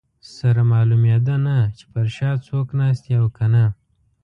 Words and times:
سره 0.35 0.61
معلومېده 0.71 1.35
نه 1.47 1.57
چې 1.77 1.85
پر 1.91 2.05
شا 2.15 2.31
څوک 2.47 2.67
ناست 2.79 3.01
دي 3.05 3.13
او 3.19 3.25
که 3.37 3.45
نه. 3.53 3.65